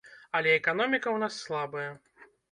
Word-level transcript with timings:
Але 0.37 0.53
эканоміка 0.59 1.07
ў 1.11 1.17
нас 1.23 1.37
слабая. 1.43 1.91